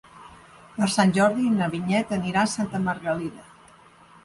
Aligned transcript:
Per 0.77 0.87
Sant 0.93 1.13
Jordi 1.17 1.51
na 1.59 1.69
Vinyet 1.75 2.15
anirà 2.19 2.47
a 2.47 2.51
Santa 2.57 2.83
Margalida. 2.89 3.49